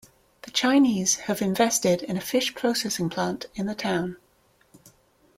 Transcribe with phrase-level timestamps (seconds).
[0.41, 4.17] The Chinese have invested in a fish processing plant in the town.